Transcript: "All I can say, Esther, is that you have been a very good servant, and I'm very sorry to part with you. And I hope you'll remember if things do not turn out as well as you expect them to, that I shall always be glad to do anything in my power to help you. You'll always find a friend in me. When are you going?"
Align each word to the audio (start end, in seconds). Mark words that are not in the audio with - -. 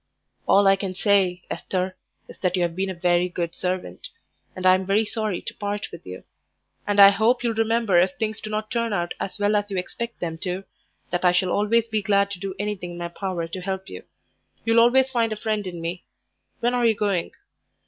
"All 0.47 0.65
I 0.65 0.75
can 0.77 0.95
say, 0.95 1.43
Esther, 1.51 1.95
is 2.27 2.39
that 2.39 2.55
you 2.55 2.63
have 2.63 2.75
been 2.75 2.89
a 2.89 2.93
very 2.95 3.29
good 3.29 3.53
servant, 3.53 4.09
and 4.55 4.65
I'm 4.65 4.83
very 4.83 5.05
sorry 5.05 5.43
to 5.43 5.53
part 5.53 5.91
with 5.91 6.07
you. 6.07 6.23
And 6.87 6.99
I 6.99 7.11
hope 7.11 7.43
you'll 7.43 7.53
remember 7.53 7.97
if 7.97 8.13
things 8.13 8.41
do 8.41 8.49
not 8.49 8.71
turn 8.71 8.93
out 8.93 9.13
as 9.19 9.37
well 9.37 9.55
as 9.55 9.69
you 9.69 9.77
expect 9.77 10.19
them 10.19 10.39
to, 10.39 10.63
that 11.11 11.23
I 11.23 11.33
shall 11.33 11.51
always 11.51 11.87
be 11.87 12.01
glad 12.01 12.31
to 12.31 12.39
do 12.39 12.55
anything 12.57 12.93
in 12.93 12.97
my 12.97 13.09
power 13.09 13.47
to 13.49 13.61
help 13.61 13.87
you. 13.89 14.01
You'll 14.65 14.79
always 14.79 15.11
find 15.11 15.31
a 15.31 15.35
friend 15.35 15.67
in 15.67 15.79
me. 15.79 16.03
When 16.61 16.73
are 16.73 16.87
you 16.87 16.95
going?" 16.95 17.33